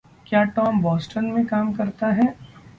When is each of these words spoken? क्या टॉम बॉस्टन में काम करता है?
क्या 0.27 0.43
टॉम 0.43 0.81
बॉस्टन 0.81 1.25
में 1.25 1.45
काम 1.45 1.73
करता 1.73 2.07
है? 2.07 2.35